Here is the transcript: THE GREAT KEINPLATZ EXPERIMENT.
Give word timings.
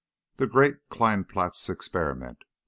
THE 0.37 0.47
GREAT 0.47 0.77
KEINPLATZ 0.89 1.69
EXPERIMENT. 1.69 2.43